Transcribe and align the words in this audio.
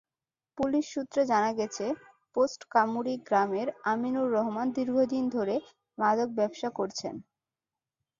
Police 0.57 0.85
সূত্রে 0.93 1.21
জানা 1.25 1.51
গেছে, 1.59 1.85
পোষ্টকামুরী 2.35 3.15
গ্রামের 3.27 3.67
আমিনুর 3.91 4.27
রহমান 4.31 4.67
দীর্ঘদিন 4.77 5.23
ধরে 5.35 5.55
মাদক 5.97 6.29
ব্যবসা 6.37 6.69
করছেন। 6.77 7.15